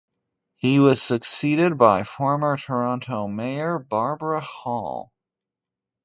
He 0.55 0.79
was 0.79 0.99
succeeded 0.99 1.77
by 1.77 2.03
former 2.05 2.57
Toronto 2.57 3.27
Mayor 3.27 3.77
Barbara 3.77 4.39
Hall. 4.41 5.11